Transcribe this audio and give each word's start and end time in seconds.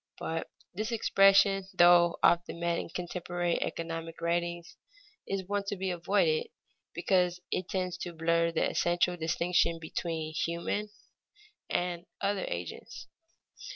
But 0.17 0.49
this 0.73 0.91
expression, 0.91 1.67
though 1.75 2.17
often 2.23 2.59
met 2.59 2.79
in 2.79 2.89
contemporary 2.89 3.61
economic 3.61 4.19
writings, 4.19 4.75
is 5.27 5.47
one 5.47 5.63
to 5.67 5.75
be 5.75 5.91
avoided 5.91 6.47
because 6.95 7.39
it 7.51 7.69
tends 7.69 7.99
to 7.99 8.11
blur 8.13 8.51
the 8.51 8.67
essential 8.67 9.15
distinction 9.15 9.77
between 9.77 10.33
human 10.33 10.89
and 11.69 12.07
other 12.19 12.45
agents. 12.47 13.09